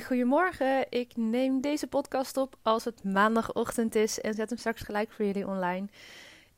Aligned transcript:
Goedemorgen. 0.00 0.86
Ik 0.90 1.16
neem 1.16 1.60
deze 1.60 1.86
podcast 1.86 2.36
op 2.36 2.56
als 2.62 2.84
het 2.84 3.04
maandagochtend 3.04 3.94
is 3.94 4.20
en 4.20 4.34
zet 4.34 4.48
hem 4.48 4.58
straks 4.58 4.82
gelijk 4.82 5.10
voor 5.12 5.24
jullie 5.24 5.46
online. 5.46 5.86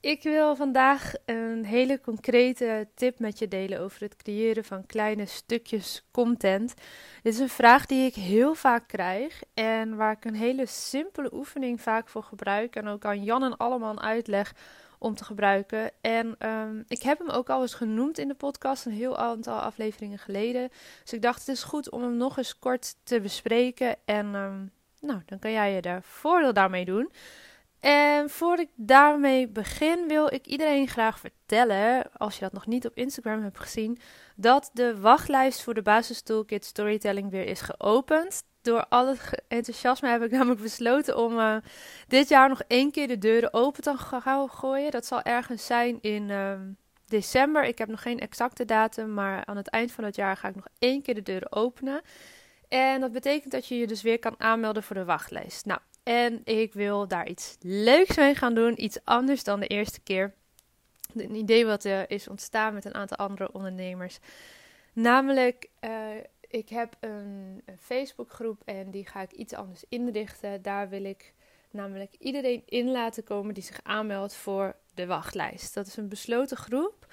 Ik 0.01 0.23
wil 0.23 0.57
vandaag 0.57 1.13
een 1.25 1.65
hele 1.65 2.01
concrete 2.01 2.89
tip 2.95 3.19
met 3.19 3.39
je 3.39 3.49
delen 3.49 3.81
over 3.81 4.01
het 4.01 4.17
creëren 4.17 4.65
van 4.65 4.87
kleine 4.87 5.27
stukjes 5.27 6.05
content. 6.11 6.75
Dit 7.23 7.33
is 7.33 7.39
een 7.39 7.49
vraag 7.49 7.87
die 7.87 8.07
ik 8.07 8.15
heel 8.15 8.55
vaak 8.55 8.89
krijg 8.89 9.43
en 9.55 9.97
waar 9.97 10.13
ik 10.13 10.25
een 10.25 10.35
hele 10.35 10.67
simpele 10.67 11.35
oefening 11.35 11.81
vaak 11.81 12.09
voor 12.09 12.23
gebruik 12.23 12.77
en 12.77 12.87
ook 12.87 13.05
aan 13.05 13.25
Jan 13.25 13.43
en 13.43 13.57
Alleman 13.57 14.01
uitleg 14.01 14.55
om 15.03 15.15
te 15.15 15.25
gebruiken. 15.25 15.91
En 16.01 16.49
um, 16.49 16.85
ik 16.89 17.03
heb 17.03 17.19
hem 17.19 17.31
ook 17.31 17.51
al 17.51 17.61
eens 17.61 17.75
genoemd 17.75 18.19
in 18.19 18.29
de 18.29 18.35
podcast, 18.35 18.87
een 18.87 18.93
heel 18.93 19.19
aantal 19.19 19.59
afleveringen 19.59 20.19
geleden. 20.19 20.71
Dus 21.03 21.13
ik 21.13 21.23
dacht, 21.23 21.39
het 21.39 21.49
is 21.49 21.63
goed 21.63 21.91
om 21.91 22.03
hem 22.03 22.17
nog 22.17 22.39
eens 22.39 22.59
kort 22.59 22.95
te 23.03 23.21
bespreken. 23.21 23.97
En 24.05 24.35
um, 24.35 24.71
nou, 25.01 25.21
dan 25.27 25.39
kan 25.39 25.53
jij 25.53 25.75
je 25.75 25.81
daar 25.81 26.03
voordeel 26.03 26.53
daarmee 26.53 26.85
doen. 26.85 27.13
En 27.81 28.31
voor 28.31 28.59
ik 28.59 28.69
daarmee 28.75 29.49
begin, 29.49 30.09
wil 30.09 30.33
ik 30.33 30.47
iedereen 30.47 30.89
graag 30.89 31.19
vertellen, 31.19 32.13
als 32.13 32.35
je 32.35 32.41
dat 32.41 32.53
nog 32.53 32.67
niet 32.67 32.87
op 32.87 32.97
Instagram 32.97 33.43
hebt 33.43 33.59
gezien, 33.59 33.99
dat 34.37 34.71
de 34.73 35.01
wachtlijst 35.01 35.63
voor 35.63 35.75
de 35.75 35.83
basis 35.83 36.23
toolkit 36.23 36.65
storytelling 36.65 37.31
weer 37.31 37.47
is 37.47 37.61
geopend. 37.61 38.43
Door 38.63 38.87
al 38.89 39.09
het 39.09 39.43
enthousiasme 39.49 40.09
heb 40.09 40.23
ik 40.23 40.31
namelijk 40.37 40.61
besloten 40.61 41.17
om 41.17 41.39
uh, 41.39 41.57
dit 42.09 42.29
jaar 42.29 42.49
nog 42.49 42.63
één 42.67 42.91
keer 42.91 43.09
de 43.09 43.19
deuren 43.19 43.55
open 43.55 43.83
te 43.83 43.95
gaan 43.97 44.51
gooien. 44.51 44.91
Dat 44.91 45.07
zal 45.07 45.23
ergens 45.23 45.67
zijn 45.67 45.99
in 46.01 46.29
uh, 46.29 46.53
december. 47.07 47.65
Ik 47.65 47.79
heb 47.79 47.89
nog 47.89 48.03
geen 48.03 48.21
exacte 48.21 48.65
datum, 48.65 49.15
maar 49.15 49.45
aan 49.45 49.57
het 49.57 49.69
eind 49.69 49.93
van 49.93 50.05
het 50.05 50.17
jaar 50.17 50.37
ga 50.37 50.49
ik 50.49 50.55
nog 50.55 50.67
één 50.79 51.03
keer 51.03 51.15
de 51.15 51.23
deuren 51.23 51.53
openen. 51.53 52.01
En 52.69 53.01
dat 53.01 53.13
betekent 53.13 53.53
dat 53.53 53.67
je 53.67 53.79
je 53.79 53.87
dus 53.87 54.03
weer 54.03 54.19
kan 54.19 54.35
aanmelden 54.39 54.83
voor 54.83 54.97
de 54.97 55.05
wachtlijst. 55.05 55.65
Nou, 55.65 55.81
en 56.03 56.41
ik 56.45 56.73
wil 56.73 57.09
daar 57.09 57.29
iets 57.29 57.57
leuks 57.61 58.17
mee 58.17 58.35
gaan 58.35 58.55
doen. 58.55 58.83
Iets 58.85 58.99
anders 59.05 59.45
dan 59.45 59.61
de 59.61 59.67
eerste 59.67 60.01
keer. 60.01 60.35
Een 61.15 61.35
idee 61.35 61.67
wat 61.67 61.85
uh, 61.85 62.01
is 62.07 62.29
ontstaan 62.29 62.75
met 62.75 62.85
een 62.85 62.95
aantal 62.95 63.17
andere 63.17 63.53
ondernemers. 63.53 64.19
Namelijk, 64.93 65.69
uh, 65.81 65.91
ik 66.53 66.69
heb 66.69 66.97
een, 67.01 67.63
Facebookgroep 67.79 68.63
en 68.65 68.91
die 68.91 69.07
ga 69.07 69.21
ik 69.21 69.33
iets 69.33 69.55
anders 69.55 69.85
inrichten. 69.89 70.63
Daar 70.63 70.89
wil 70.89 71.05
ik 71.05 71.35
namelijk 71.71 72.15
iedereen 72.19 72.63
in 72.67 72.91
laten 72.91 73.25
komen 73.25 73.55
die 73.55 73.63
zich 73.63 73.81
aanmeldt 73.83 74.35
voor 74.35 74.77
de 74.95 75.07
wachtlijst. 75.07 75.75
Dat 75.75 75.87
is 75.87 75.97
een 75.97 76.09
besloten 76.09 76.57
groep. 76.57 77.07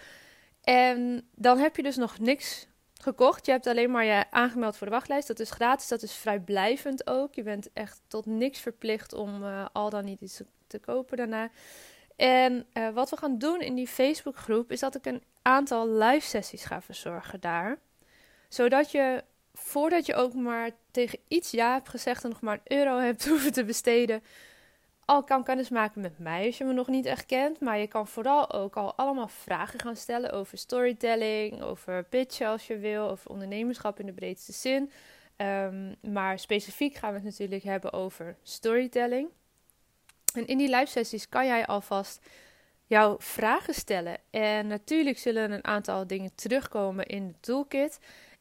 En 0.62 1.28
dan 1.36 1.58
heb 1.58 1.75
je 1.75 1.84
dus 1.84 1.96
nog 1.96 2.19
niks 2.19 2.68
gekocht. 3.02 3.46
Je 3.46 3.52
hebt 3.52 3.68
alleen 3.68 3.91
maar 3.91 4.06
je 4.06 4.31
aangemeld 4.31 4.78
voor 4.78 4.88
de 4.88 4.94
wachtlijst. 4.94 5.28
Dat 5.28 5.40
is 5.40 5.52
gratis, 5.52 5.88
dat 5.88 6.02
is 6.02 6.14
vrijblijvend 6.14 7.08
ook. 7.08 7.34
Je 7.34 7.44
bent 7.44 7.74
echt 7.74 8.02
tot 8.08 8.25
niks 8.25 8.59
verplicht 8.59 9.14
om 9.14 9.44
uh, 9.44 9.66
al 9.74 9.90
dan 9.90 10.06
niet 10.06 10.22
iets 10.22 10.41
te 10.68 10.80
kopen 10.80 11.18
daarna. 11.18 11.50
En 12.16 12.66
uh, 12.74 12.90
wat 12.90 13.09
we 13.09 13.18
gaan 13.18 13.38
doen 13.38 13.62
in 13.62 13.75
die 13.75 13.88
Facebookgroep 13.88 14.72
is 14.72 14.80
dat 14.80 14.96
ik 14.96 15.06
een 15.06 15.24
aantal 15.41 15.90
live 15.90 16.28
sessies 16.28 16.66
ga 16.66 16.81
verzorgen 16.81 17.40
daar. 17.40 17.80
Zodat 18.50 18.92
je 18.92 19.24
voordat 19.54 20.06
je 20.06 20.16
ook 20.16 20.34
maar 20.34 20.72
tegen 20.92 21.20
iets 21.28 21.52
ja 21.52 21.74
hebt 21.74 21.90
gezegd 21.90 22.24
en 22.24 22.30
nog 22.30 22.42
maar 22.42 22.60
een 22.64 22.78
euro 22.78 22.98
hebt 22.98 23.28
hoeven 23.30 23.54
te 23.54 23.64
besteden, 23.64 24.24
al 25.06 25.24
kan 25.24 25.44
kennis 25.44 25.70
maken 25.70 26.02
met 26.02 26.20
mij 26.20 26.46
als 26.46 26.58
je 26.58 26.64
me 26.64 26.74
nog 26.74 26.88
niet 26.88 27.06
echt 27.06 27.26
kent. 27.26 27.59
Maar 27.59 27.78
je 27.78 27.88
kan 27.88 28.08
vooral 28.08 28.52
ook 28.52 28.76
al 28.78 28.96
allemaal 28.96 29.28
vragen 29.28 29.80
gaan 29.80 29.96
stellen 29.96 30.32
over 30.32 30.58
storytelling, 30.58 31.62
over 31.62 32.04
pitchen 32.04 32.48
als 32.48 32.68
je 32.68 32.78
wil, 32.78 33.09
over 33.09 33.30
ondernemerschap 33.30 34.00
in 34.00 34.06
de 34.06 34.14
breedste 34.14 34.52
zin. 34.52 34.92
Um, 35.38 35.96
maar 36.02 36.40
specifiek 36.40 36.96
gaan 36.96 37.09
we 37.09 37.16
het 37.16 37.26
natuurlijk 37.26 37.64
hebben 37.64 37.94
over 37.94 38.36
storytelling. 38.44 39.30
En 40.34 40.48
in 40.48 40.58
die 40.58 40.70
live 40.70 40.86
sessies 40.86 41.30
kan 41.30 41.46
jij 41.46 41.66
alvast 41.66 42.26
jouw 42.86 43.16
vragen 43.20 43.74
stellen. 43.74 44.18
En 44.30 44.68
natuurlijk 44.68 45.18
zullen 45.18 45.52
een 45.52 45.66
aantal 45.66 46.08
dingen 46.08 46.36
terugkomen 46.36 47.06
in 47.06 47.28
de 47.28 47.40
toolkit. 47.40 48.00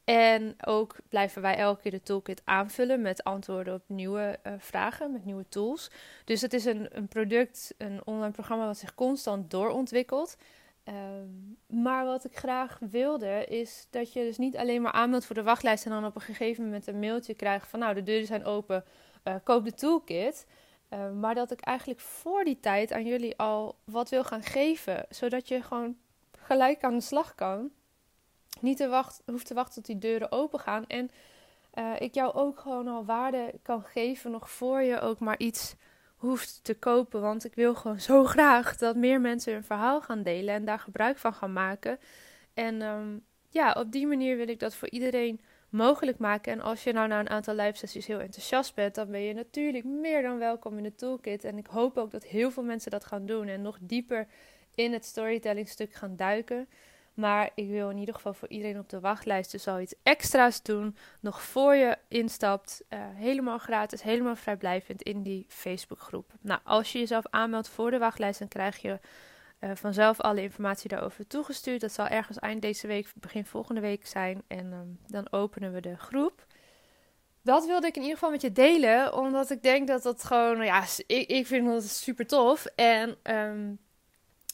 En 0.09 0.57
ook 0.65 0.97
blijven 1.09 1.43
wij 1.43 1.57
elke 1.57 1.81
keer 1.81 1.91
de 1.91 2.03
toolkit 2.03 2.43
aanvullen 2.45 3.03
met 3.03 3.25
antwoorden 3.25 3.75
op 3.75 3.83
nieuwe 3.87 4.39
uh, 4.47 4.53
vragen, 4.59 5.13
met 5.13 5.25
nieuwe 5.25 5.49
tools. 5.49 5.91
Dus 6.25 6.41
het 6.41 6.53
is 6.53 6.65
een, 6.65 6.89
een 6.91 7.09
product, 7.09 7.75
een 7.79 8.01
online 8.05 8.31
programma 8.31 8.67
wat 8.67 8.79
zich 8.79 8.95
constant 8.95 9.51
doorontwikkelt. 9.51 10.37
Um, 10.85 11.59
maar 11.83 12.05
wat 12.05 12.25
ik 12.25 12.37
graag 12.37 12.79
wilde, 12.91 13.45
is 13.45 13.87
dat 13.91 14.13
je 14.13 14.23
dus 14.23 14.39
niet 14.39 14.57
alleen 14.57 14.83
maar 14.83 14.93
aanmeldt 14.93 15.27
voor 15.27 15.35
de 15.35 15.43
wachtlijst 15.43 15.85
en 15.85 15.91
dan 15.91 16.05
op 16.05 16.15
een 16.15 16.21
gegeven 16.21 16.65
moment 16.65 16.87
een 16.87 16.99
mailtje 16.99 17.35
krijgt 17.35 17.69
van 17.69 17.79
nou 17.79 17.95
de 17.95 18.03
deuren 18.03 18.27
zijn 18.27 18.45
open, 18.45 18.85
uh, 19.25 19.35
koop 19.45 19.65
de 19.65 19.75
toolkit. 19.75 20.47
Uh, 20.91 21.11
maar 21.11 21.35
dat 21.35 21.51
ik 21.51 21.61
eigenlijk 21.61 22.01
voor 22.01 22.45
die 22.45 22.61
tijd 22.61 22.93
aan 22.93 23.07
jullie 23.07 23.39
al 23.39 23.77
wat 23.85 24.09
wil 24.09 24.25
gaan 24.25 24.43
geven, 24.43 25.07
zodat 25.09 25.49
je 25.49 25.63
gewoon 25.63 25.97
gelijk 26.39 26.83
aan 26.83 26.95
de 26.95 27.01
slag 27.01 27.35
kan 27.35 27.71
niet 28.63 28.77
te 28.77 28.89
wachten, 28.89 29.25
hoeft 29.27 29.47
te 29.47 29.55
wachten 29.55 29.75
tot 29.75 29.87
die 29.87 29.99
deuren 29.99 30.33
open 30.33 30.61
gaan. 30.61 30.87
En 30.87 31.11
uh, 31.75 31.93
ik 31.99 32.15
jou 32.15 32.35
ook 32.35 32.61
gewoon 32.61 32.89
al 32.89 33.05
waarde 33.05 33.55
kan 33.63 33.83
geven 33.83 34.31
nog 34.31 34.51
voor 34.51 34.83
je 34.83 35.01
ook 35.01 35.19
maar 35.19 35.39
iets 35.39 35.75
hoeft 36.17 36.61
te 36.63 36.75
kopen. 36.75 37.21
Want 37.21 37.45
ik 37.45 37.55
wil 37.55 37.75
gewoon 37.75 38.01
zo 38.01 38.25
graag 38.25 38.77
dat 38.77 38.97
meer 38.97 39.21
mensen 39.21 39.53
hun 39.53 39.65
verhaal 39.65 40.01
gaan 40.01 40.23
delen 40.23 40.55
en 40.55 40.65
daar 40.65 40.79
gebruik 40.79 41.19
van 41.19 41.35
gaan 41.35 41.53
maken. 41.53 41.99
En 42.55 42.83
um, 42.83 43.25
ja, 43.49 43.73
op 43.73 43.93
die 43.93 44.07
manier 44.07 44.37
wil 44.37 44.49
ik 44.49 44.61
dat 44.61 44.75
voor 44.75 44.91
iedereen 44.91 45.41
mogelijk 45.69 46.19
maken. 46.19 46.53
En 46.53 46.61
als 46.61 46.85
je 46.85 46.93
nou 46.93 47.09
na 47.09 47.21
een 47.21 47.31
aantal 47.31 47.55
live 47.55 47.79
sessies 47.79 48.07
heel 48.07 48.21
enthousiast 48.21 48.75
bent, 48.75 48.95
dan 48.95 49.11
ben 49.11 49.21
je 49.21 49.35
natuurlijk 49.35 49.85
meer 49.85 50.23
dan 50.23 50.39
welkom 50.39 50.77
in 50.77 50.83
de 50.83 50.95
toolkit. 50.95 51.45
En 51.45 51.59
ik 51.59 51.67
hoop 51.67 51.99
ook 51.99 52.11
dat 52.11 52.25
heel 52.25 52.51
veel 52.51 52.63
mensen 52.63 52.91
dat 52.91 53.05
gaan 53.05 53.27
doen 53.27 53.49
en 53.49 53.63
nog 53.63 53.79
dieper 53.81 54.27
in 54.75 54.93
het 54.93 55.05
storytelling 55.05 55.69
stuk 55.69 55.95
gaan 55.95 56.17
duiken. 56.17 56.69
Maar 57.19 57.51
ik 57.55 57.69
wil 57.69 57.91
in 57.91 57.97
ieder 57.97 58.15
geval 58.15 58.35
voor 58.35 58.49
iedereen 58.49 58.79
op 58.79 58.89
de 58.89 59.01
wachtlijst 59.01 59.51
dus 59.51 59.67
al 59.67 59.81
iets 59.81 59.95
extra's 60.03 60.63
doen. 60.63 60.97
Nog 61.21 61.43
voor 61.43 61.75
je 61.75 61.97
instapt. 62.09 62.85
Uh, 62.91 62.99
helemaal 63.15 63.59
gratis, 63.59 64.03
helemaal 64.03 64.37
vrijblijvend 64.37 65.03
in 65.03 65.23
die 65.23 65.47
Facebookgroep. 65.49 66.33
Nou, 66.41 66.61
als 66.65 66.93
je 66.93 66.99
jezelf 66.99 67.25
aanmeldt 67.31 67.69
voor 67.69 67.91
de 67.91 67.99
wachtlijst, 67.99 68.39
dan 68.39 68.49
krijg 68.49 68.77
je 68.77 68.99
uh, 69.61 69.71
vanzelf 69.75 70.21
alle 70.21 70.43
informatie 70.43 70.89
daarover 70.89 71.27
toegestuurd. 71.27 71.81
Dat 71.81 71.93
zal 71.93 72.07
ergens 72.07 72.39
eind 72.39 72.63
deze 72.63 72.87
week, 72.87 73.13
begin 73.15 73.45
volgende 73.45 73.81
week 73.81 74.07
zijn. 74.07 74.43
En 74.47 74.73
um, 74.73 74.99
dan 75.07 75.33
openen 75.33 75.73
we 75.73 75.81
de 75.81 75.97
groep. 75.97 76.47
Dat 77.43 77.67
wilde 77.67 77.87
ik 77.87 77.97
in 77.97 78.03
ieder 78.03 78.17
geval 78.17 78.33
met 78.33 78.43
je 78.43 78.53
delen, 78.53 79.15
omdat 79.17 79.51
ik 79.51 79.63
denk 79.63 79.89
dat 79.89 80.03
dat 80.03 80.25
gewoon, 80.25 80.65
ja, 80.65 80.85
ik, 81.07 81.29
ik 81.29 81.47
vind 81.47 81.67
dat 81.67 81.85
super 81.85 82.27
tof. 82.27 82.65
En 82.65 83.17
um, 83.23 83.79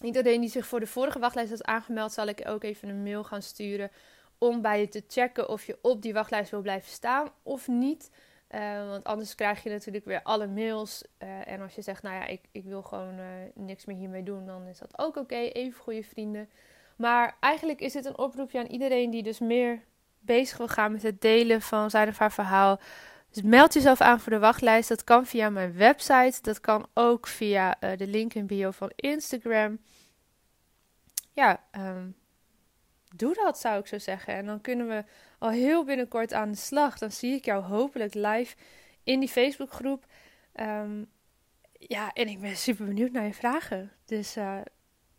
Iedereen 0.04 0.40
die 0.40 0.50
zich 0.50 0.66
voor 0.66 0.80
de 0.80 0.86
vorige 0.86 1.18
wachtlijst 1.18 1.50
had 1.50 1.64
aangemeld, 1.64 2.12
zal 2.12 2.26
ik 2.26 2.48
ook 2.48 2.62
even 2.62 2.88
een 2.88 3.02
mail 3.02 3.24
gaan 3.24 3.42
sturen 3.42 3.90
om 4.38 4.60
bij 4.62 4.80
je 4.80 4.88
te 4.88 5.04
checken 5.08 5.48
of 5.48 5.64
je 5.64 5.78
op 5.82 6.02
die 6.02 6.12
wachtlijst 6.12 6.50
wil 6.50 6.60
blijven 6.60 6.90
staan 6.90 7.28
of 7.42 7.68
niet. 7.68 8.10
Uh, 8.50 8.88
want 8.88 9.04
anders 9.04 9.34
krijg 9.34 9.62
je 9.62 9.70
natuurlijk 9.70 10.04
weer 10.04 10.22
alle 10.22 10.46
mails. 10.46 11.04
Uh, 11.22 11.48
en 11.48 11.60
als 11.60 11.74
je 11.74 11.82
zegt, 11.82 12.02
nou 12.02 12.14
ja, 12.14 12.26
ik, 12.26 12.40
ik 12.52 12.64
wil 12.64 12.82
gewoon 12.82 13.18
uh, 13.18 13.24
niks 13.54 13.84
meer 13.84 13.96
hiermee 13.96 14.22
doen, 14.22 14.46
dan 14.46 14.66
is 14.66 14.78
dat 14.78 14.98
ook 14.98 15.16
oké. 15.16 15.34
Even 15.34 15.80
goede 15.80 16.02
vrienden. 16.02 16.48
Maar 16.96 17.36
eigenlijk 17.40 17.80
is 17.80 17.92
dit 17.92 18.04
een 18.04 18.18
oproepje 18.18 18.58
aan 18.58 18.66
iedereen 18.66 19.10
die 19.10 19.22
dus 19.22 19.38
meer 19.38 19.82
bezig 20.18 20.58
wil 20.58 20.68
gaan 20.68 20.92
met 20.92 21.02
het 21.02 21.20
delen 21.20 21.60
van 21.62 21.90
zijn 21.90 22.08
of 22.08 22.18
haar 22.18 22.32
verhaal. 22.32 22.80
Dus 23.34 23.42
meld 23.42 23.75
jezelf 23.75 24.00
aan 24.00 24.20
voor 24.20 24.32
de 24.32 24.38
wachtlijst. 24.38 24.88
Dat 24.88 25.04
kan 25.04 25.26
via 25.26 25.50
mijn 25.50 25.76
website. 25.76 26.38
Dat 26.42 26.60
kan 26.60 26.86
ook 26.94 27.26
via 27.26 27.76
de 27.96 28.06
link 28.06 28.34
in 28.34 28.46
bio 28.46 28.70
van 28.70 28.90
Instagram. 28.96 29.78
ja, 31.32 31.64
ehm, 31.70 32.10
doe 33.16 33.34
dat 33.34 33.58
zou 33.58 33.78
ik 33.78 33.86
zo 33.86 33.98
zeggen. 33.98 34.34
En 34.34 34.46
dan 34.46 34.60
kunnen 34.60 34.88
we 34.88 35.04
al 35.38 35.50
heel 35.50 35.84
binnenkort 35.84 36.32
aan 36.32 36.50
de 36.50 36.56
slag. 36.56 36.98
Dan 36.98 37.12
zie 37.12 37.34
ik 37.34 37.44
jou 37.44 37.62
hopelijk 37.62 38.14
live 38.14 38.56
in 39.02 39.20
die 39.20 39.28
Facebookgroep. 39.28 40.06
Um, 40.60 41.10
ja, 41.72 42.12
en 42.12 42.28
ik 42.28 42.40
ben 42.40 42.56
super 42.56 42.87
benieuwd 42.87 43.12
naar 43.12 43.26
je 43.26 43.34
vragen. 43.34 43.92
Dus 44.04 44.37
uh, 44.37 44.60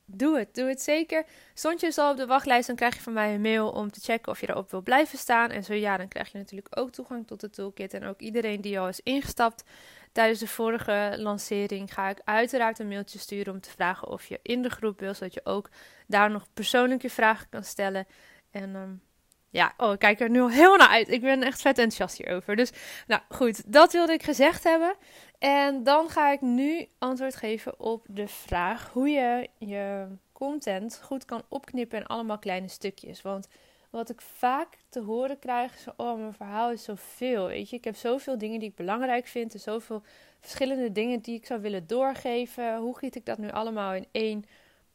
doe 0.06 0.38
het. 0.38 0.56
Doe 0.56 0.68
het 0.68 0.82
zeker. 0.82 1.26
Stond 1.54 1.80
je 1.80 1.86
dus 1.86 1.98
al 1.98 2.12
op 2.12 2.18
de 2.18 2.26
wachtlijst, 2.26 2.68
dan 2.68 2.76
krijg 2.76 2.96
je 2.96 3.02
van 3.02 3.14
mij 3.14 3.34
een 3.34 3.42
mail 3.42 3.70
om 3.70 3.92
te 3.92 4.00
checken 4.00 4.32
of 4.32 4.42
je 4.42 4.50
erop 4.50 4.72
wil 4.72 4.82
blijven 4.82 5.18
staan. 5.18 5.50
En 5.50 5.64
zo 5.64 5.74
ja, 5.74 5.98
dan 5.98 6.08
krijg 6.08 6.32
je 6.32 6.38
natuurlijk 6.38 6.80
ook 6.80 6.92
toegang 6.92 7.28
tot 7.28 7.40
de 7.40 7.50
toolkit. 7.50 7.94
En 7.94 8.06
ook 8.06 8.20
iedereen 8.20 8.62
die 8.62 8.80
al 8.80 8.88
is 8.88 9.00
ingestapt 9.04 9.64
tijdens 10.12 10.40
de 10.40 10.48
vorige 10.48 11.16
lancering, 11.18 11.94
ga 11.94 12.10
ik 12.10 12.22
uiteraard 12.24 12.80
een 12.80 12.88
mailtje 12.88 13.20
sturen 13.20 13.54
om 13.54 13.60
te 13.60 13.70
vragen 13.70 14.08
of 14.08 14.26
je 14.26 14.40
in 14.42 14.62
de 14.62 14.70
groep 14.70 15.00
wil, 15.00 15.14
zodat 15.14 15.34
je 15.34 15.42
ook 15.46 15.70
daar 16.08 16.32
nog 16.32 16.46
persoonlijk 16.54 17.02
je 17.02 17.10
vragen 17.10 17.50
kan 17.50 17.64
stellen. 17.64 18.08
En 18.52 18.76
um, 18.76 19.02
ja, 19.50 19.74
oh, 19.78 19.94
ik 19.94 20.00
kijk 20.00 20.20
er 20.20 20.30
nu 20.30 20.42
al 20.42 20.50
heel 20.50 20.76
naar 20.76 20.88
uit. 20.88 21.10
Ik 21.10 21.22
ben 21.22 21.44
echt 21.44 21.62
vet 21.62 21.78
enthousiast 21.78 22.18
hierover. 22.18 22.56
Dus, 22.56 22.72
nou 23.08 23.22
goed, 23.30 23.74
dat 23.74 23.92
wilde 23.92 24.14
ik 24.14 24.24
gezegd 24.24 24.64
hebben. 24.64 24.96
En 25.40 25.84
dan 25.84 26.10
ga 26.10 26.32
ik 26.32 26.42
nu 26.42 26.88
antwoord 26.98 27.36
geven 27.36 27.80
op 27.80 28.06
de 28.10 28.28
vraag 28.28 28.90
hoe 28.90 29.10
je 29.10 29.50
je 29.58 30.08
content 30.32 31.00
goed 31.04 31.26
kan 31.26 31.44
opknippen 31.48 32.00
in 32.00 32.06
allemaal 32.06 32.40
kleine 32.40 32.68
stukjes. 32.68 33.22
Want 33.22 33.48
wat 33.90 34.10
ik 34.10 34.22
vaak 34.22 34.78
te 34.90 35.02
horen 35.02 35.40
krijg 35.40 35.76
is: 35.76 35.86
Oh, 35.98 36.18
mijn 36.18 36.34
verhaal 36.34 36.72
is 36.72 36.84
zoveel. 36.84 37.48
Weet 37.48 37.70
je, 37.70 37.76
ik 37.76 37.84
heb 37.84 37.96
zoveel 37.96 38.38
dingen 38.38 38.60
die 38.60 38.70
ik 38.70 38.76
belangrijk 38.76 39.28
vind. 39.28 39.54
En 39.54 39.60
zoveel 39.60 40.04
verschillende 40.40 40.92
dingen 40.92 41.20
die 41.20 41.36
ik 41.36 41.46
zou 41.46 41.62
willen 41.62 41.88
doorgeven. 41.88 42.78
Hoe 42.78 42.98
giet 42.98 43.16
ik 43.16 43.26
dat 43.26 43.38
nu 43.38 43.52
allemaal 43.52 43.94
in 43.94 44.08
één 44.12 44.46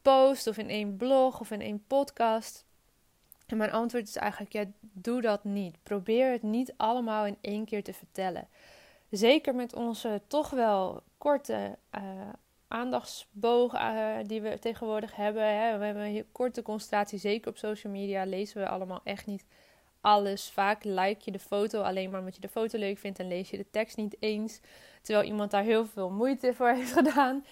post 0.01 0.47
of 0.47 0.57
in 0.57 0.69
één 0.69 0.97
blog 0.97 1.39
of 1.39 1.51
in 1.51 1.61
één 1.61 1.83
podcast? 1.87 2.65
En 3.47 3.57
mijn 3.57 3.71
antwoord 3.71 4.07
is 4.07 4.15
eigenlijk: 4.15 4.51
ja, 4.53 4.65
doe 4.79 5.21
dat 5.21 5.43
niet. 5.43 5.77
Probeer 5.83 6.31
het 6.31 6.43
niet 6.43 6.73
allemaal 6.77 7.25
in 7.25 7.37
één 7.41 7.65
keer 7.65 7.83
te 7.83 7.93
vertellen. 7.93 8.47
Zeker 9.11 9.55
met 9.55 9.73
onze 9.73 10.21
toch 10.27 10.49
wel 10.49 11.03
korte 11.17 11.77
uh, 11.95 12.01
aandachtsboog 12.67 13.73
uh, 13.73 14.15
die 14.25 14.41
we 14.41 14.59
tegenwoordig 14.59 15.15
hebben. 15.15 15.43
Hè. 15.43 15.77
We 15.77 15.85
hebben 15.85 16.03
een 16.03 16.25
korte 16.31 16.61
concentratie, 16.61 17.19
zeker 17.19 17.49
op 17.49 17.57
social 17.57 17.93
media 17.93 18.23
lezen 18.23 18.61
we 18.61 18.67
allemaal 18.67 19.01
echt 19.03 19.25
niet 19.25 19.45
alles. 20.01 20.49
Vaak 20.49 20.83
like 20.83 21.21
je 21.25 21.31
de 21.31 21.39
foto 21.39 21.81
alleen 21.81 22.09
maar 22.09 22.19
omdat 22.19 22.35
je 22.35 22.41
de 22.41 22.49
foto 22.49 22.77
leuk 22.77 22.97
vindt 22.97 23.19
en 23.19 23.27
lees 23.27 23.49
je 23.49 23.57
de 23.57 23.69
tekst 23.71 23.97
niet 23.97 24.15
eens. 24.19 24.59
Terwijl 25.01 25.27
iemand 25.27 25.51
daar 25.51 25.63
heel 25.63 25.85
veel 25.85 26.09
moeite 26.09 26.53
voor 26.53 26.69
heeft 26.75 26.91
gedaan. 26.91 27.45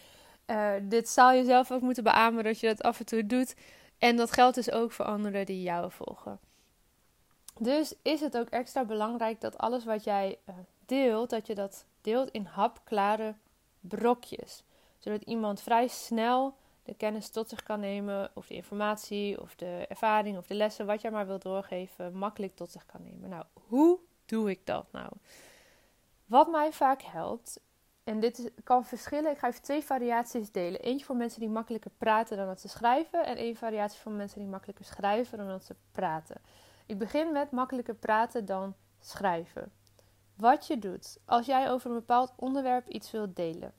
Uh, 0.48 0.74
dit 0.82 1.10
zal 1.10 1.32
je 1.32 1.44
zelf 1.44 1.72
ook 1.72 1.82
moeten 1.82 2.04
beamen 2.04 2.44
dat 2.44 2.60
je 2.60 2.68
dat 2.68 2.82
af 2.82 3.00
en 3.00 3.06
toe 3.06 3.26
doet. 3.26 3.56
En 3.98 4.16
dat 4.16 4.32
geldt 4.32 4.56
dus 4.56 4.72
ook 4.72 4.92
voor 4.92 5.06
anderen 5.06 5.46
die 5.46 5.62
jou 5.62 5.92
volgen. 5.92 6.40
Dus 7.58 7.94
is 8.02 8.20
het 8.20 8.38
ook 8.38 8.50
extra 8.50 8.86
belangrijk 8.86 9.42
dat 9.42 9.58
alles 9.58 9.86
wat 9.86 10.04
jij 10.04 10.38
deelt, 10.90 11.30
dat 11.30 11.48
je 11.48 11.56
dat 11.56 11.86
deelt 12.02 12.30
in 12.30 12.46
hapklare 12.46 13.36
brokjes. 13.80 14.64
Zodat 14.98 15.22
iemand 15.22 15.62
vrij 15.62 15.88
snel 15.88 16.56
de 16.84 16.94
kennis 16.94 17.30
tot 17.30 17.50
zich 17.50 17.64
kan 17.64 17.80
nemen, 17.80 18.32
of 18.34 18.48
de 18.48 18.54
informatie, 18.54 19.42
of 19.42 19.56
de 19.56 19.86
ervaring, 19.90 20.38
of 20.38 20.48
de 20.48 20.54
lessen, 20.54 20.86
wat 20.86 21.02
jij 21.02 21.12
maar 21.12 21.28
wilt 21.28 21.42
doorgeven, 21.42 22.18
makkelijk 22.18 22.56
tot 22.56 22.72
zich 22.72 22.86
kan 22.86 23.02
nemen. 23.04 23.30
Nou, 23.30 23.46
hoe 23.54 24.00
doe 24.26 24.50
ik 24.50 24.66
dat 24.66 24.86
nou? 24.92 25.12
Wat 26.26 26.52
mij 26.52 26.72
vaak 26.72 27.02
helpt, 27.02 27.60
en 28.10 28.20
dit 28.20 28.52
kan 28.64 28.86
verschillen. 28.86 29.32
Ik 29.32 29.38
ga 29.38 29.48
even 29.48 29.62
twee 29.62 29.84
variaties 29.84 30.52
delen. 30.52 30.82
Eentje 30.82 31.06
voor 31.06 31.16
mensen 31.16 31.40
die 31.40 31.50
makkelijker 31.50 31.92
praten 31.98 32.38
dan 32.38 32.48
dat 32.48 32.62
ze 32.62 32.68
schrijven. 32.68 33.26
En 33.26 33.38
één 33.38 33.56
variatie 33.56 34.00
voor 34.00 34.12
mensen 34.12 34.40
die 34.40 34.48
makkelijker 34.48 34.86
schrijven 34.86 35.38
dan 35.38 35.48
dat 35.48 35.64
ze 35.64 35.76
praten. 35.92 36.42
Ik 36.86 36.98
begin 36.98 37.32
met 37.32 37.52
makkelijker 37.52 37.96
praten 37.96 38.46
dan 38.46 38.76
schrijven. 39.00 39.72
Wat 40.40 40.68
je 40.68 40.80
doet 40.80 41.20
als 41.26 41.46
jij 41.46 41.72
over 41.72 41.90
een 41.90 41.96
bepaald 41.96 42.34
onderwerp 42.36 42.88
iets 42.88 43.12
wilt 43.12 43.36
delen. 43.36 43.74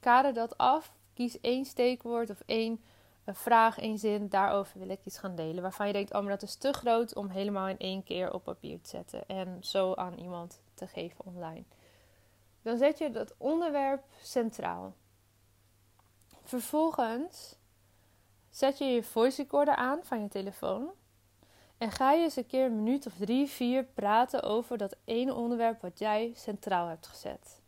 Kader 0.00 0.32
dat 0.32 0.58
af. 0.58 0.94
Kies 1.14 1.40
één 1.40 1.64
steekwoord 1.64 2.30
of 2.30 2.42
één 2.46 2.84
een 3.24 3.34
vraag, 3.34 3.78
één 3.78 3.98
zin. 3.98 4.28
Daarover 4.28 4.78
wil 4.78 4.88
ik 4.88 5.00
iets 5.04 5.18
gaan 5.18 5.34
delen. 5.34 5.62
Waarvan 5.62 5.86
je 5.86 5.92
denkt, 5.92 6.14
oh 6.14 6.20
maar 6.20 6.30
dat 6.30 6.42
is 6.42 6.56
te 6.56 6.72
groot 6.72 7.14
om 7.14 7.28
helemaal 7.28 7.68
in 7.68 7.78
één 7.78 8.02
keer 8.02 8.32
op 8.32 8.44
papier 8.44 8.80
te 8.80 8.88
zetten. 8.88 9.26
En 9.26 9.58
zo 9.60 9.94
aan 9.94 10.18
iemand 10.18 10.60
te 10.74 10.86
geven 10.86 11.24
online 11.24 11.64
dan 12.66 12.76
zet 12.76 12.98
je 12.98 13.10
dat 13.10 13.34
onderwerp 13.38 14.04
centraal. 14.22 14.94
Vervolgens 16.42 17.56
zet 18.50 18.78
je 18.78 18.84
je 18.84 19.02
voice 19.02 19.42
recorder 19.42 19.74
aan 19.74 19.98
van 20.02 20.20
je 20.20 20.28
telefoon. 20.28 20.90
En 21.78 21.90
ga 21.90 22.12
je 22.12 22.22
eens 22.22 22.36
een 22.36 22.46
keer 22.46 22.64
een 22.64 22.82
minuut 22.82 23.06
of 23.06 23.14
drie, 23.16 23.46
vier 23.46 23.84
praten 23.84 24.42
over 24.42 24.78
dat 24.78 24.96
ene 25.04 25.34
onderwerp 25.34 25.80
wat 25.80 25.98
jij 25.98 26.32
centraal 26.34 26.86
hebt 26.86 27.06
gezet. 27.06 27.60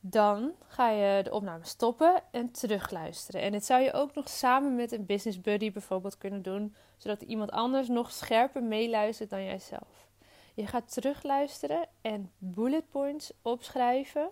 Dan 0.00 0.52
ga 0.66 0.90
je 0.90 1.22
de 1.22 1.32
opname 1.32 1.64
stoppen 1.64 2.22
en 2.30 2.50
terugluisteren. 2.50 3.40
En 3.40 3.52
dit 3.52 3.64
zou 3.64 3.82
je 3.82 3.92
ook 3.92 4.14
nog 4.14 4.28
samen 4.28 4.76
met 4.76 4.92
een 4.92 5.06
business 5.06 5.40
buddy 5.40 5.72
bijvoorbeeld 5.72 6.18
kunnen 6.18 6.42
doen, 6.42 6.74
zodat 6.96 7.22
iemand 7.22 7.50
anders 7.50 7.88
nog 7.88 8.12
scherper 8.12 8.62
meeluistert 8.62 9.30
dan 9.30 9.44
jijzelf. 9.44 10.08
Je 10.54 10.66
gaat 10.66 10.92
terugluisteren 10.92 11.88
en 12.00 12.32
bullet 12.38 12.90
points 12.90 13.32
opschrijven. 13.42 14.30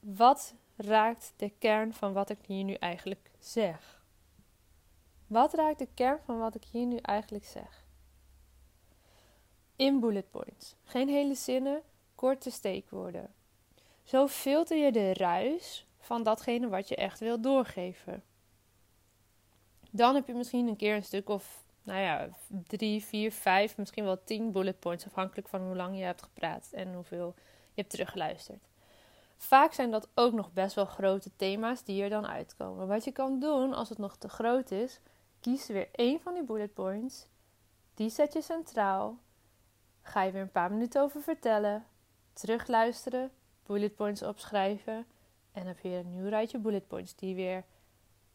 Wat 0.00 0.54
raakt 0.76 1.32
de 1.36 1.50
kern 1.58 1.94
van 1.94 2.12
wat 2.12 2.30
ik 2.30 2.38
hier 2.46 2.64
nu 2.64 2.74
eigenlijk 2.74 3.30
zeg? 3.38 3.97
Wat 5.28 5.54
raakt 5.54 5.78
de 5.78 5.88
kern 5.94 6.18
van 6.24 6.38
wat 6.38 6.54
ik 6.54 6.64
hier 6.64 6.86
nu 6.86 6.96
eigenlijk 6.96 7.44
zeg? 7.44 7.84
In 9.76 10.00
bullet 10.00 10.30
points. 10.30 10.74
Geen 10.84 11.08
hele 11.08 11.34
zinnen, 11.34 11.82
korte 12.14 12.50
steekwoorden. 12.50 13.34
Zo 14.04 14.28
filter 14.28 14.76
je 14.76 14.92
de 14.92 15.14
ruis 15.14 15.86
van 15.98 16.22
datgene 16.22 16.68
wat 16.68 16.88
je 16.88 16.96
echt 16.96 17.20
wil 17.20 17.40
doorgeven. 17.40 18.22
Dan 19.90 20.14
heb 20.14 20.26
je 20.26 20.34
misschien 20.34 20.68
een 20.68 20.76
keer 20.76 20.94
een 20.94 21.04
stuk 21.04 21.28
of 21.28 21.64
nou 21.82 22.00
ja, 22.00 22.28
drie, 22.66 23.04
vier, 23.04 23.32
vijf, 23.32 23.76
misschien 23.76 24.04
wel 24.04 24.24
tien 24.24 24.52
bullet 24.52 24.80
points. 24.80 25.06
Afhankelijk 25.06 25.48
van 25.48 25.60
hoe 25.60 25.76
lang 25.76 25.96
je 25.96 26.04
hebt 26.04 26.22
gepraat 26.22 26.68
en 26.72 26.94
hoeveel 26.94 27.34
je 27.74 27.80
hebt 27.80 27.90
teruggeluisterd. 27.90 28.68
Vaak 29.36 29.72
zijn 29.72 29.90
dat 29.90 30.08
ook 30.14 30.32
nog 30.32 30.52
best 30.52 30.74
wel 30.74 30.84
grote 30.84 31.30
thema's 31.36 31.84
die 31.84 32.02
er 32.02 32.08
dan 32.08 32.26
uitkomen. 32.26 32.86
Wat 32.86 33.04
je 33.04 33.12
kan 33.12 33.40
doen 33.40 33.74
als 33.74 33.88
het 33.88 33.98
nog 33.98 34.16
te 34.16 34.28
groot 34.28 34.70
is, 34.70 35.00
kies 35.48 35.66
weer 35.66 35.88
één 35.92 36.20
van 36.20 36.34
die 36.34 36.42
bullet 36.42 36.74
points. 36.74 37.26
Die 37.94 38.10
zet 38.10 38.32
je 38.32 38.42
centraal. 38.42 39.18
Ga 40.02 40.22
je 40.22 40.32
weer 40.32 40.42
een 40.42 40.50
paar 40.50 40.72
minuten 40.72 41.02
over 41.02 41.22
vertellen. 41.22 41.86
Terugluisteren, 42.32 43.30
bullet 43.66 43.94
points 43.94 44.22
opschrijven. 44.22 45.06
En 45.52 45.66
heb 45.66 45.78
je 45.78 45.88
een 45.88 46.10
nieuw 46.10 46.28
rijtje 46.28 46.58
bullet 46.58 46.86
points 46.86 47.14
die 47.14 47.34
weer 47.34 47.64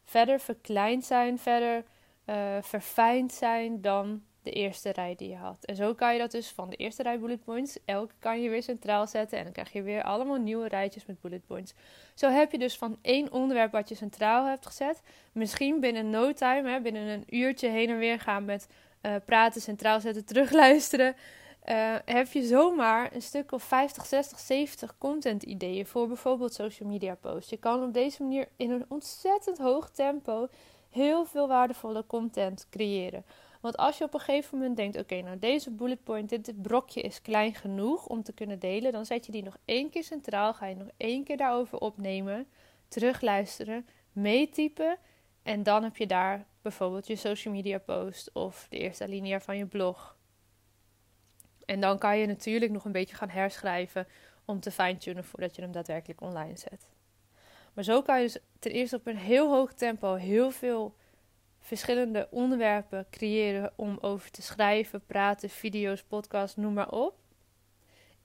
verder 0.03 0.39
verkleind 0.39 1.05
zijn, 1.05 1.39
verder 1.39 1.85
uh, 2.25 2.61
verfijnd 2.61 3.33
zijn 3.33 3.81
dan 3.81 4.23
de 4.43 4.51
eerste 4.51 4.89
rij 4.89 5.15
die 5.15 5.29
je 5.29 5.35
had. 5.35 5.65
En 5.65 5.75
zo 5.75 5.93
kan 5.93 6.13
je 6.13 6.19
dat 6.19 6.31
dus 6.31 6.49
van 6.49 6.69
de 6.69 6.75
eerste 6.75 7.03
rij 7.03 7.19
bullet 7.19 7.43
points, 7.43 7.77
elke 7.85 8.13
kan 8.19 8.41
je 8.41 8.49
weer 8.49 8.63
centraal 8.63 9.07
zetten 9.07 9.37
en 9.37 9.43
dan 9.43 9.53
krijg 9.53 9.71
je 9.71 9.81
weer 9.81 10.03
allemaal 10.03 10.37
nieuwe 10.37 10.67
rijtjes 10.67 11.05
met 11.05 11.21
bullet 11.21 11.45
points. 11.45 11.73
Zo 12.13 12.29
heb 12.29 12.51
je 12.51 12.57
dus 12.57 12.77
van 12.77 12.97
één 13.01 13.31
onderwerp 13.31 13.71
wat 13.71 13.89
je 13.89 13.95
centraal 13.95 14.45
hebt 14.45 14.65
gezet, 14.65 15.01
misschien 15.31 15.79
binnen 15.79 16.09
no 16.09 16.33
time, 16.33 16.69
hè, 16.69 16.81
binnen 16.81 17.07
een 17.07 17.25
uurtje 17.29 17.69
heen 17.69 17.89
en 17.89 17.97
weer 17.97 18.19
gaan 18.19 18.45
met 18.45 18.67
uh, 19.01 19.15
praten, 19.25 19.61
centraal 19.61 19.99
zetten, 19.99 20.25
terugluisteren. 20.33 21.15
Uh, 21.69 21.95
heb 22.05 22.31
je 22.31 22.43
zomaar 22.43 23.13
een 23.13 23.21
stuk 23.21 23.51
of 23.51 23.63
50, 23.63 24.05
60, 24.05 24.39
70 24.39 24.97
content 24.97 25.43
ideeën 25.43 25.85
voor 25.85 26.07
bijvoorbeeld 26.07 26.53
social 26.53 26.89
media 26.89 27.15
posts. 27.15 27.49
Je 27.49 27.57
kan 27.57 27.83
op 27.83 27.93
deze 27.93 28.23
manier 28.23 28.47
in 28.57 28.71
een 28.71 28.85
ontzettend 28.87 29.57
hoog 29.57 29.89
tempo 29.89 30.47
heel 30.89 31.25
veel 31.25 31.47
waardevolle 31.47 32.05
content 32.07 32.67
creëren. 32.69 33.25
Want 33.63 33.77
als 33.77 33.97
je 33.97 34.03
op 34.03 34.13
een 34.13 34.19
gegeven 34.19 34.57
moment 34.57 34.77
denkt: 34.77 34.97
oké, 34.97 35.21
nou 35.21 35.39
deze 35.39 35.71
bullet 35.71 36.03
point, 36.03 36.29
dit 36.29 36.61
brokje 36.61 37.01
is 37.01 37.21
klein 37.21 37.55
genoeg 37.55 38.07
om 38.07 38.23
te 38.23 38.33
kunnen 38.33 38.59
delen, 38.59 38.91
dan 38.91 39.05
zet 39.05 39.25
je 39.25 39.31
die 39.31 39.43
nog 39.43 39.57
één 39.65 39.89
keer 39.89 40.03
centraal, 40.03 40.53
ga 40.53 40.65
je 40.65 40.75
nog 40.75 40.87
één 40.97 41.23
keer 41.23 41.37
daarover 41.37 41.77
opnemen, 41.77 42.47
terugluisteren, 42.87 43.87
meetypen 44.11 44.97
en 45.43 45.63
dan 45.63 45.83
heb 45.83 45.97
je 45.97 46.07
daar 46.07 46.45
bijvoorbeeld 46.61 47.07
je 47.07 47.15
social 47.15 47.53
media 47.53 47.77
post 47.77 48.33
of 48.33 48.67
de 48.69 48.77
eerste 48.77 49.03
alinea 49.03 49.39
van 49.39 49.57
je 49.57 49.65
blog. 49.65 50.17
En 51.65 51.79
dan 51.79 51.97
kan 51.97 52.17
je 52.17 52.25
natuurlijk 52.25 52.71
nog 52.71 52.85
een 52.85 52.91
beetje 52.91 53.15
gaan 53.15 53.29
herschrijven 53.29 54.07
om 54.45 54.59
te 54.59 54.71
fine-tunen 54.71 55.23
voordat 55.23 55.55
je 55.55 55.61
hem 55.61 55.71
daadwerkelijk 55.71 56.21
online 56.21 56.57
zet. 56.57 56.89
Maar 57.73 57.83
zo 57.83 58.01
kan 58.01 58.17
je 58.17 58.23
dus 58.23 58.37
ten 58.59 58.71
eerste 58.71 58.95
op 58.95 59.07
een 59.07 59.17
heel 59.17 59.49
hoog 59.49 59.73
tempo 59.73 60.13
heel 60.13 60.51
veel 60.51 60.95
verschillende 61.63 62.27
onderwerpen 62.31 63.05
creëren 63.09 63.73
om 63.75 63.97
over 64.01 64.31
te 64.31 64.41
schrijven, 64.41 65.05
praten, 65.05 65.49
video's, 65.49 66.03
podcasts, 66.03 66.55
noem 66.55 66.73
maar 66.73 66.89
op. 66.89 67.15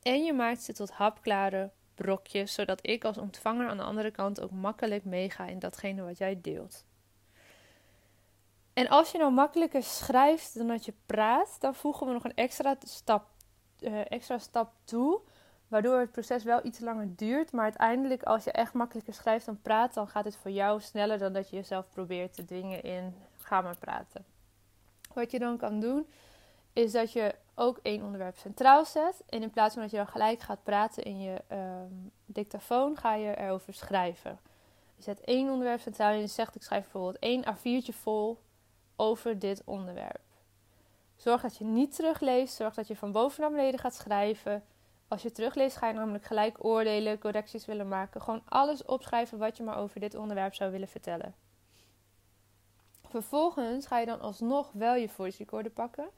En 0.03 0.25
je 0.25 0.33
maakt 0.33 0.63
ze 0.63 0.73
tot 0.73 0.91
hapklare 0.91 1.71
brokjes, 1.95 2.55
zodat 2.55 2.87
ik 2.87 3.05
als 3.05 3.19
ontvanger 3.19 3.69
aan 3.69 3.77
de 3.77 3.83
andere 3.83 4.11
kant 4.11 4.41
ook 4.41 4.51
makkelijk 4.51 5.05
meega 5.05 5.47
in 5.47 5.59
datgene 5.59 6.03
wat 6.03 6.19
jij 6.19 6.39
deelt. 6.41 6.85
En 8.73 8.89
als 8.89 9.11
je 9.11 9.19
nou 9.19 9.33
makkelijker 9.33 9.83
schrijft 9.83 10.59
dan 10.59 10.69
dat 10.69 10.85
je 10.85 10.93
praat, 11.07 11.57
dan 11.61 11.75
voegen 11.75 12.07
we 12.07 12.13
nog 12.13 12.25
een 12.25 12.35
extra 12.35 12.77
stap, 12.81 13.27
uh, 13.81 14.11
extra 14.11 14.39
stap 14.39 14.73
toe. 14.85 15.21
Waardoor 15.69 15.99
het 15.99 16.13
proces 16.13 16.45
wel 16.45 16.65
iets 16.65 16.79
langer 16.79 17.17
duurt. 17.17 17.53
Maar 17.53 17.65
uiteindelijk, 17.65 18.23
als 18.23 18.45
je 18.45 18.53
echt 18.53 18.73
makkelijker 18.73 19.15
schrijft 19.15 19.47
dan 19.47 19.63
praat, 19.63 19.95
dan 19.95 20.09
gaat 20.09 20.25
het 20.25 20.37
voor 20.37 20.51
jou 20.51 20.81
sneller 20.81 21.19
dan 21.19 21.33
dat 21.33 21.51
je 21.51 21.57
jezelf 21.57 21.89
probeert 21.91 22.35
te 22.35 22.45
dwingen 22.45 22.83
in 22.83 23.15
ga 23.49 23.61
maar 23.61 23.79
praten. 23.79 24.25
Wat 25.15 25.31
je 25.31 25.39
dan 25.39 25.57
kan 25.57 25.81
doen, 25.81 26.07
is 26.73 26.93
dat 26.93 27.13
je 27.13 27.35
ook 27.55 27.79
één 27.83 28.03
onderwerp 28.03 28.37
centraal 28.37 28.85
zet. 28.85 29.23
En 29.29 29.43
in 29.43 29.51
plaats 29.51 29.73
van 29.73 29.83
dat 29.83 29.91
je 29.91 29.97
dan 29.97 30.07
gelijk 30.07 30.41
gaat 30.41 30.63
praten 30.63 31.03
in 31.03 31.21
je 31.21 31.43
um, 31.53 32.11
dictafoon, 32.27 32.97
ga 32.97 33.15
je 33.15 33.39
erover 33.39 33.75
schrijven. 33.75 34.39
Je 34.97 35.03
zet 35.03 35.21
één 35.21 35.51
onderwerp 35.51 35.81
centraal 35.81 36.13
en 36.13 36.21
je 36.21 36.27
zegt: 36.27 36.55
Ik 36.55 36.63
schrijf 36.63 36.83
bijvoorbeeld 36.83 37.19
één 37.19 37.45
A4'tje 37.45 37.95
vol 37.95 38.39
over 38.97 39.39
dit 39.39 39.63
onderwerp. 39.65 40.21
Zorg 41.17 41.43
dat 41.43 41.57
je 41.57 41.65
niet 41.65 41.95
terugleest. 41.95 42.55
Zorg 42.55 42.75
dat 42.75 42.87
je 42.87 42.97
van 42.97 43.13
boven 43.13 43.41
naar 43.41 43.51
beneden 43.51 43.81
gaat 43.81 43.95
schrijven. 43.95 44.65
Als 45.09 45.23
je 45.23 45.33
terugleest, 45.33 45.77
ga 45.77 45.89
je 45.89 45.95
namelijk 45.95 46.25
gelijk 46.25 46.65
oordelen, 46.65 47.19
correcties 47.19 47.67
willen 47.67 47.89
maken. 47.89 48.23
Gewoon 48.23 48.43
alles 48.45 48.85
opschrijven 48.85 49.39
wat 49.39 49.57
je 49.57 49.63
maar 49.63 49.79
over 49.79 50.01
dit 50.01 50.15
onderwerp 50.15 50.55
zou 50.55 50.71
willen 50.71 50.89
vertellen. 50.89 51.35
Vervolgens 53.09 53.87
ga 53.87 53.99
je 53.99 54.07
dan 54.07 54.21
alsnog 54.21 54.73
wel 54.73 54.95
je 54.95 55.09
voice 55.09 55.39
recorder 55.39 55.73
pakken. 55.73 56.09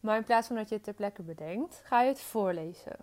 Maar 0.00 0.16
in 0.16 0.24
plaats 0.24 0.46
van 0.46 0.56
dat 0.56 0.68
je 0.68 0.74
het 0.74 0.84
ter 0.84 0.94
plekke 0.94 1.22
bedenkt, 1.22 1.80
ga 1.84 2.02
je 2.02 2.08
het 2.08 2.20
voorlezen. 2.20 2.96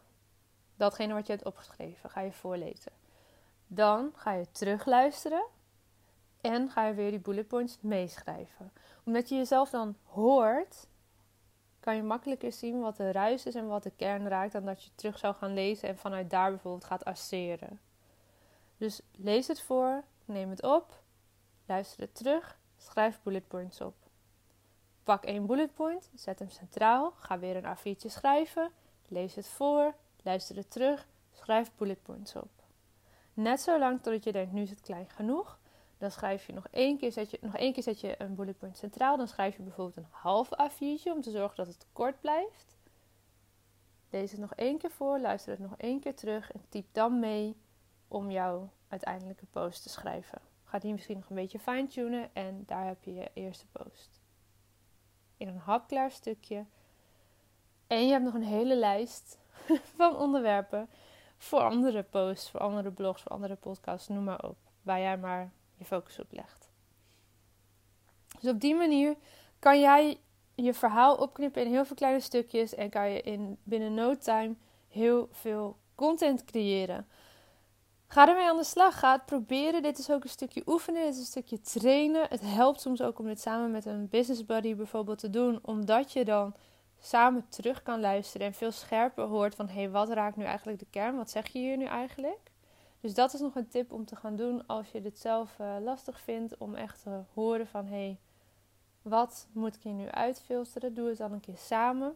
Datgene 0.75 1.13
wat 1.13 1.25
je 1.25 1.33
hebt 1.33 1.45
opgeschreven, 1.45 2.09
ga 2.09 2.21
je 2.21 2.31
voorlezen. 2.31 2.91
Dan 3.67 4.11
ga 4.15 4.31
je 4.31 4.51
terugluisteren 4.51 5.45
en 6.41 6.69
ga 6.69 6.87
je 6.87 6.93
weer 6.93 7.09
die 7.09 7.19
bullet 7.19 7.47
points 7.47 7.77
meeschrijven. 7.81 8.71
Omdat 9.03 9.29
je 9.29 9.35
jezelf 9.35 9.69
dan 9.69 9.95
hoort, 10.03 10.87
kan 11.79 11.95
je 11.95 12.03
makkelijker 12.03 12.51
zien 12.51 12.79
wat 12.79 12.97
de 12.97 13.11
ruis 13.11 13.45
is 13.45 13.55
en 13.55 13.67
wat 13.67 13.83
de 13.83 13.91
kern 13.95 14.27
raakt 14.27 14.51
dan 14.51 14.65
dat 14.65 14.83
je 14.83 14.89
terug 14.95 15.17
zou 15.17 15.35
gaan 15.35 15.53
lezen 15.53 15.89
en 15.89 15.97
vanuit 15.97 16.29
daar 16.29 16.49
bijvoorbeeld 16.49 16.83
gaat 16.85 17.05
asseren. 17.05 17.79
Dus 18.77 19.01
lees 19.11 19.47
het 19.47 19.61
voor, 19.61 20.03
neem 20.25 20.49
het 20.49 20.63
op, 20.63 20.99
luister 21.65 22.01
het 22.01 22.15
terug, 22.15 22.57
schrijf 22.85 23.19
bullet 23.23 23.47
points 23.47 23.81
op. 23.81 23.95
Pak 25.03 25.23
één 25.23 25.45
bullet 25.45 25.73
point, 25.73 26.09
zet 26.13 26.39
hem 26.39 26.49
centraal, 26.49 27.13
ga 27.17 27.39
weer 27.39 27.55
een 27.55 27.77
A4'tje 27.77 28.07
schrijven, 28.07 28.71
lees 29.07 29.35
het 29.35 29.47
voor, 29.47 29.95
luister 30.23 30.55
het 30.55 30.71
terug, 30.71 31.07
schrijf 31.31 31.71
bullet 31.75 32.03
points 32.03 32.35
op. 32.35 32.49
Net 33.33 33.61
zo 33.61 33.79
lang 33.79 34.01
totdat 34.01 34.23
je 34.23 34.31
denkt, 34.31 34.51
nu 34.51 34.61
is 34.61 34.69
het 34.69 34.81
klein 34.81 35.09
genoeg. 35.09 35.59
Dan 35.97 36.11
schrijf 36.11 36.45
je 36.45 36.53
nog 36.53 36.67
één 36.71 36.97
keer, 36.97 37.11
zet 37.11 37.31
je, 37.31 37.37
nog 37.41 37.55
één 37.55 37.73
keer 37.73 37.83
zet 37.83 37.99
je 37.99 38.21
een 38.21 38.35
bullet 38.35 38.57
point 38.57 38.77
centraal. 38.77 39.17
Dan 39.17 39.27
schrijf 39.27 39.55
je 39.55 39.63
bijvoorbeeld 39.63 39.97
een 39.97 40.07
half 40.09 40.49
A4'tje 40.49 41.11
om 41.11 41.21
te 41.21 41.31
zorgen 41.31 41.55
dat 41.55 41.67
het 41.67 41.87
kort 41.93 42.19
blijft. 42.21 42.77
Lees 44.09 44.31
het 44.31 44.39
nog 44.39 44.53
één 44.53 44.77
keer 44.77 44.91
voor, 44.91 45.19
luister 45.19 45.51
het 45.51 45.59
nog 45.59 45.77
één 45.77 45.99
keer 45.99 46.15
terug 46.15 46.51
en 46.51 46.65
typ 46.69 46.85
dan 46.91 47.19
mee 47.19 47.57
om 48.07 48.31
jouw 48.31 48.69
uiteindelijke 48.87 49.45
post 49.45 49.83
te 49.83 49.89
schrijven. 49.89 50.41
Ga 50.75 50.81
die 50.81 50.93
misschien 50.93 51.17
nog 51.17 51.29
een 51.29 51.35
beetje 51.35 51.59
fine-tunen 51.59 52.29
en 52.33 52.63
daar 52.65 52.85
heb 52.85 53.03
je 53.03 53.13
je 53.13 53.31
eerste 53.33 53.65
post. 53.71 54.21
In 55.37 55.47
een 55.47 55.57
hapklaar 55.57 56.11
stukje. 56.11 56.65
En 57.87 58.05
je 58.05 58.11
hebt 58.11 58.23
nog 58.23 58.33
een 58.33 58.43
hele 58.43 58.75
lijst 58.75 59.37
van 59.97 60.15
onderwerpen 60.15 60.89
voor 61.37 61.59
andere 61.59 62.03
posts, 62.03 62.51
voor 62.51 62.59
andere 62.59 62.91
blogs, 62.91 63.21
voor 63.21 63.31
andere 63.31 63.55
podcasts, 63.55 64.07
noem 64.07 64.23
maar 64.23 64.43
op. 64.43 64.57
Waar 64.81 64.99
jij 64.99 65.17
maar 65.17 65.51
je 65.75 65.85
focus 65.85 66.19
op 66.19 66.31
legt. 66.31 66.69
Dus 68.39 68.51
op 68.51 68.59
die 68.59 68.75
manier 68.75 69.15
kan 69.59 69.79
jij 69.79 70.19
je 70.55 70.73
verhaal 70.73 71.15
opknippen 71.15 71.65
in 71.65 71.71
heel 71.71 71.85
veel 71.85 71.95
kleine 71.95 72.19
stukjes 72.19 72.75
en 72.75 72.89
kan 72.89 73.09
je 73.09 73.21
in 73.21 73.57
binnen 73.63 73.93
no 73.93 74.17
time 74.17 74.55
heel 74.87 75.29
veel 75.31 75.77
content 75.95 76.45
creëren. 76.45 77.07
Ga 78.07 78.27
ermee 78.27 78.49
aan 78.49 78.57
de 78.57 78.63
slag. 78.63 78.99
Ga 78.99 79.11
het 79.11 79.25
proberen. 79.25 79.81
Dit 79.81 79.97
is 79.97 80.11
ook 80.11 80.23
een 80.23 80.29
stukje 80.29 80.63
oefenen. 80.65 81.03
Dit 81.03 81.13
is 81.13 81.19
een 81.19 81.25
stukje 81.25 81.61
trainen. 81.61 82.27
Het 82.29 82.41
helpt 82.41 82.81
soms 82.81 83.01
ook 83.01 83.19
om 83.19 83.25
dit 83.25 83.41
samen 83.41 83.71
met 83.71 83.85
een 83.85 84.09
business 84.09 84.45
buddy 84.45 84.75
bijvoorbeeld 84.75 85.19
te 85.19 85.29
doen. 85.29 85.59
Omdat 85.61 86.11
je 86.11 86.25
dan 86.25 86.55
samen 86.99 87.49
terug 87.49 87.83
kan 87.83 87.99
luisteren 87.99 88.47
en 88.47 88.53
veel 88.53 88.71
scherper 88.71 89.23
hoort 89.23 89.55
van... 89.55 89.67
hé, 89.67 89.73
hey, 89.73 89.89
wat 89.89 90.09
raakt 90.09 90.35
nu 90.35 90.43
eigenlijk 90.43 90.79
de 90.79 90.87
kern? 90.89 91.15
Wat 91.15 91.29
zeg 91.29 91.47
je 91.47 91.59
hier 91.59 91.77
nu 91.77 91.85
eigenlijk? 91.85 92.51
Dus 93.01 93.13
dat 93.13 93.33
is 93.33 93.39
nog 93.39 93.55
een 93.55 93.67
tip 93.67 93.91
om 93.91 94.05
te 94.05 94.15
gaan 94.15 94.35
doen 94.35 94.67
als 94.67 94.91
je 94.91 95.01
dit 95.01 95.19
zelf 95.19 95.59
uh, 95.61 95.75
lastig 95.81 96.19
vindt. 96.19 96.57
Om 96.57 96.75
echt 96.75 97.01
te 97.01 97.21
horen 97.33 97.67
van, 97.67 97.85
hé, 97.85 97.95
hey, 97.95 98.19
wat 99.01 99.47
moet 99.51 99.75
ik 99.75 99.81
hier 99.81 99.93
nu 99.93 100.09
uitfilteren? 100.09 100.93
Doe 100.93 101.07
het 101.07 101.17
dan 101.17 101.31
een 101.31 101.39
keer 101.39 101.57
samen. 101.57 102.15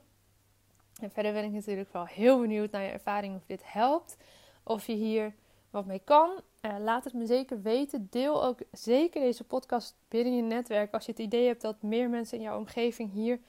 En 1.01 1.12
verder 1.12 1.34
ben 1.34 1.43
ik 1.43 1.51
natuurlijk 1.51 1.93
wel 1.93 2.05
heel 2.05 2.39
benieuwd 2.39 2.72
naar 2.72 2.84
je 2.84 2.89
ervaring 2.89 3.36
of 3.36 3.46
dit 3.46 3.62
helpt. 3.63 4.17
Of 4.63 4.86
je 4.86 4.93
hier 4.93 5.34
wat 5.69 5.85
mee 5.85 6.01
kan. 6.03 6.29
Uh, 6.61 6.75
laat 6.79 7.03
het 7.03 7.13
me 7.13 7.25
zeker 7.25 7.61
weten. 7.61 8.07
Deel 8.09 8.43
ook 8.43 8.59
zeker 8.71 9.21
deze 9.21 9.43
podcast 9.43 9.95
binnen 10.07 10.35
je 10.35 10.41
netwerk. 10.41 10.93
Als 10.93 11.05
je 11.05 11.11
het 11.11 11.21
idee 11.21 11.47
hebt 11.47 11.61
dat 11.61 11.81
meer 11.81 12.09
mensen 12.09 12.38
in 12.38 12.43
jouw 12.43 12.57
omgeving 12.57 13.11
hier 13.11 13.39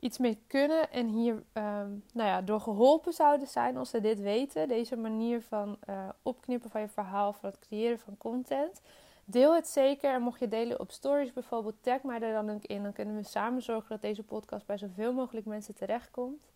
iets 0.00 0.18
mee 0.18 0.42
kunnen 0.46 0.90
en 0.90 1.06
hier 1.06 1.32
um, 1.34 2.04
nou 2.12 2.28
ja, 2.28 2.42
door 2.42 2.60
geholpen 2.60 3.12
zouden 3.12 3.46
zijn 3.46 3.76
als 3.76 3.90
ze 3.90 4.00
dit 4.00 4.20
weten. 4.20 4.68
Deze 4.68 4.96
manier 4.96 5.42
van 5.42 5.78
uh, 5.88 6.08
opknippen 6.22 6.70
van 6.70 6.80
je 6.80 6.88
verhaal, 6.88 7.32
van 7.32 7.48
het 7.48 7.58
creëren 7.58 7.98
van 7.98 8.16
content. 8.16 8.80
Deel 9.24 9.54
het 9.54 9.68
zeker 9.68 10.12
en 10.12 10.22
mocht 10.22 10.40
je 10.40 10.48
delen 10.48 10.80
op 10.80 10.90
stories 10.90 11.32
bijvoorbeeld, 11.32 11.82
tag 11.82 12.02
mij 12.02 12.20
er 12.20 12.32
dan 12.32 12.54
ook 12.54 12.64
in. 12.64 12.82
Dan 12.82 12.92
kunnen 12.92 13.16
we 13.16 13.22
samen 13.22 13.62
zorgen 13.62 13.88
dat 13.88 14.00
deze 14.00 14.22
podcast 14.22 14.66
bij 14.66 14.78
zoveel 14.78 15.12
mogelijk 15.12 15.46
mensen 15.46 15.74
terechtkomt. 15.74 16.48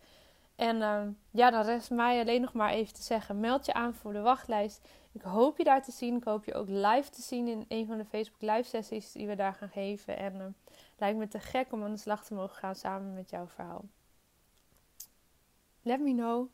En 0.57 0.77
uh, 0.77 1.03
ja, 1.31 1.51
dan 1.51 1.65
rest 1.65 1.91
mij 1.91 2.21
alleen 2.21 2.41
nog 2.41 2.53
maar 2.53 2.71
even 2.71 2.95
te 2.95 3.03
zeggen: 3.03 3.41
meld 3.41 3.67
je 3.67 3.73
aan 3.73 3.95
voor 3.95 4.13
de 4.13 4.21
wachtlijst. 4.21 4.89
Ik 5.13 5.23
hoop 5.23 5.59
je 5.59 5.65
daar 5.65 5.83
te 5.83 5.93
zien. 5.93 6.17
Ik 6.17 6.25
hoop 6.25 6.45
je 6.45 6.55
ook 6.55 6.69
live 6.69 7.11
te 7.11 7.23
zien 7.23 7.49
in 7.49 7.65
een 7.69 7.87
van 7.87 7.99
de 7.99 8.05
Facebook 8.05 8.41
live 8.41 8.63
sessies 8.63 9.13
die 9.13 9.27
we 9.27 9.35
daar 9.35 9.55
gaan 9.55 9.69
geven. 9.69 10.17
En 10.17 10.35
uh, 10.35 10.45
lijkt 10.97 11.19
me 11.19 11.29
te 11.29 11.41
gek 11.41 11.73
om 11.73 11.85
aan 11.85 11.93
de 11.93 11.99
slag 11.99 12.25
te 12.25 12.35
mogen 12.35 12.57
gaan 12.57 12.75
samen 12.75 13.15
met 13.15 13.31
jouw 13.31 13.47
verhaal. 13.47 13.85
Let 15.83 16.01
me 16.01 16.13
know 16.13 16.49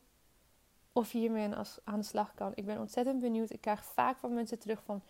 of 0.93 1.11
je 1.11 1.17
hiermee 1.17 1.49
aan 1.83 1.99
de 1.99 2.05
slag 2.05 2.33
kan. 2.33 2.51
Ik 2.55 2.65
ben 2.65 2.79
ontzettend 2.79 3.19
benieuwd. 3.19 3.51
Ik 3.51 3.61
krijg 3.61 3.83
vaak 3.83 4.17
van 4.17 4.33
mensen 4.33 4.59
terug 4.59 4.83
van: 4.83 5.01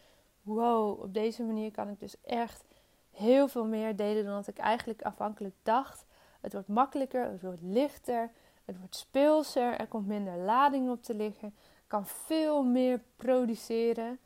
wow, 0.42 1.02
op 1.02 1.14
deze 1.14 1.44
manier 1.44 1.72
kan 1.72 1.90
ik 1.90 2.00
dus 2.00 2.16
echt 2.22 2.64
heel 3.12 3.48
veel 3.48 3.66
meer 3.66 3.96
delen 3.96 4.26
dan 4.26 4.36
dat 4.36 4.48
ik 4.48 4.58
eigenlijk 4.58 5.02
afhankelijk 5.02 5.56
dacht. 5.64 6.06
Het 6.42 6.54
wordt 6.54 6.68
makkelijker, 6.68 7.24
het 7.24 7.42
wordt 7.42 7.62
lichter. 7.62 8.32
Het 8.70 8.80
wordt 8.80 8.96
speelser, 8.96 9.80
er 9.80 9.88
komt 9.88 10.08
minder 10.08 10.38
lading 10.38 10.90
op 10.90 11.04
te 11.04 11.16
liggen. 11.16 11.56
Kan 11.88 12.06
veel 12.06 12.64
meer 12.64 13.02
produceren 13.16 14.20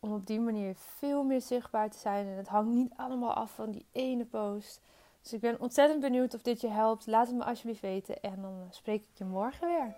om 0.00 0.12
op 0.12 0.26
die 0.26 0.40
manier 0.40 0.74
veel 0.76 1.24
meer 1.24 1.40
zichtbaar 1.40 1.90
te 1.90 1.98
zijn. 1.98 2.26
En 2.26 2.36
het 2.36 2.48
hangt 2.48 2.74
niet 2.74 2.92
allemaal 2.96 3.32
af 3.32 3.54
van 3.54 3.70
die 3.70 3.86
ene 3.92 4.24
post. 4.24 4.80
Dus 5.22 5.32
ik 5.32 5.40
ben 5.40 5.60
ontzettend 5.60 6.00
benieuwd 6.00 6.34
of 6.34 6.42
dit 6.42 6.60
je 6.60 6.68
helpt. 6.68 7.06
Laat 7.06 7.26
het 7.26 7.36
me 7.36 7.44
alsjeblieft 7.44 7.80
weten 7.80 8.20
en 8.20 8.42
dan 8.42 8.66
spreek 8.70 9.02
ik 9.02 9.18
je 9.18 9.24
morgen 9.24 9.68
weer. 9.68 9.96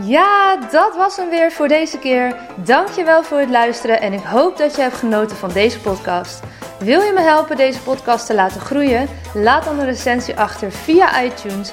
Ja, 0.00 0.56
dat 0.70 0.96
was 0.96 1.16
hem 1.16 1.28
weer 1.28 1.52
voor 1.52 1.68
deze 1.68 1.98
keer. 1.98 2.36
Dankjewel 2.56 3.22
voor 3.22 3.38
het 3.38 3.50
luisteren 3.50 4.00
en 4.00 4.12
ik 4.12 4.22
hoop 4.24 4.56
dat 4.56 4.76
je 4.76 4.82
hebt 4.82 4.94
genoten 4.94 5.36
van 5.36 5.52
deze 5.52 5.80
podcast. 5.80 6.40
Wil 6.78 7.00
je 7.00 7.12
me 7.12 7.20
helpen 7.20 7.56
deze 7.56 7.82
podcast 7.82 8.26
te 8.26 8.34
laten 8.34 8.60
groeien? 8.60 9.08
Laat 9.34 9.64
dan 9.64 9.78
een 9.78 9.84
recensie 9.84 10.38
achter 10.38 10.72
via 10.72 11.22
iTunes 11.22 11.72